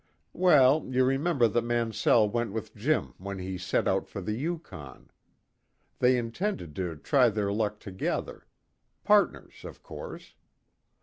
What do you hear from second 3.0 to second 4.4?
when he set out for the